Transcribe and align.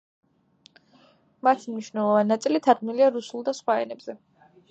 მათი 1.47 1.75
მნიშვნელოვანი 1.75 2.31
ნაწილი 2.31 2.63
თარგმნილია 2.69 3.11
რუსულ 3.17 3.47
და 3.51 3.57
სხვა 3.61 3.79
ენებზე. 3.85 4.19